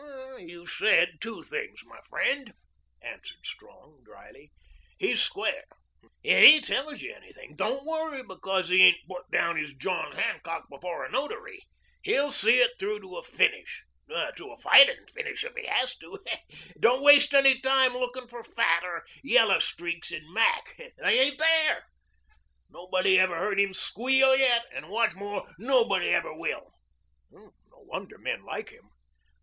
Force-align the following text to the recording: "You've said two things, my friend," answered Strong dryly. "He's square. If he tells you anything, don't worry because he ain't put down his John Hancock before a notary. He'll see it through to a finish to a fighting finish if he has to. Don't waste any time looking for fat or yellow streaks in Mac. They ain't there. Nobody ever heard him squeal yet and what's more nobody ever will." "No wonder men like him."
"You've 0.39 0.71
said 0.71 1.21
two 1.21 1.43
things, 1.43 1.81
my 1.85 2.01
friend," 2.01 2.55
answered 3.03 3.45
Strong 3.45 4.01
dryly. 4.03 4.51
"He's 4.97 5.21
square. 5.21 5.65
If 6.23 6.43
he 6.43 6.59
tells 6.59 7.03
you 7.03 7.13
anything, 7.13 7.55
don't 7.55 7.85
worry 7.85 8.23
because 8.23 8.69
he 8.69 8.81
ain't 8.81 9.07
put 9.07 9.29
down 9.29 9.57
his 9.59 9.73
John 9.75 10.13
Hancock 10.13 10.65
before 10.71 11.05
a 11.05 11.11
notary. 11.11 11.61
He'll 12.01 12.31
see 12.31 12.59
it 12.61 12.79
through 12.79 13.01
to 13.01 13.17
a 13.17 13.21
finish 13.21 13.83
to 14.09 14.49
a 14.49 14.57
fighting 14.57 15.05
finish 15.05 15.43
if 15.43 15.53
he 15.55 15.67
has 15.67 15.95
to. 15.97 16.17
Don't 16.79 17.03
waste 17.03 17.35
any 17.35 17.59
time 17.61 17.93
looking 17.93 18.25
for 18.25 18.43
fat 18.43 18.83
or 18.83 19.05
yellow 19.21 19.59
streaks 19.59 20.11
in 20.11 20.23
Mac. 20.33 20.75
They 20.97 21.19
ain't 21.19 21.37
there. 21.37 21.83
Nobody 22.71 23.19
ever 23.19 23.37
heard 23.37 23.59
him 23.59 23.75
squeal 23.75 24.35
yet 24.35 24.65
and 24.73 24.89
what's 24.89 25.13
more 25.13 25.45
nobody 25.59 26.07
ever 26.09 26.33
will." 26.33 26.71
"No 27.29 27.51
wonder 27.69 28.17
men 28.17 28.43
like 28.43 28.69
him." 28.69 28.89